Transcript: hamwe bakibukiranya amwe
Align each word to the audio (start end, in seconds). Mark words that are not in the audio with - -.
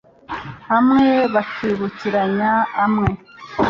hamwe 0.69 1.07
bakibukiranya 1.33 2.51
amwe 2.83 3.09